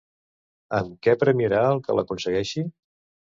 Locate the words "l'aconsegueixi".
1.99-2.65